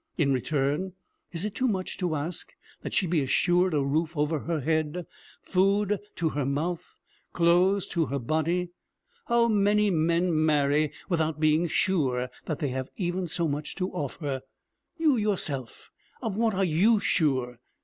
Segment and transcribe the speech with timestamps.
[0.17, 0.93] In return,
[1.31, 5.05] is it too much to ask that she be assured a roof over her head,
[5.43, 6.95] food to her mouth,
[7.33, 8.71] clothes to her body?
[9.27, 14.41] How many men marry without being sure that they have even so much to offer?
[14.97, 17.59] You yourself, of what are you sure?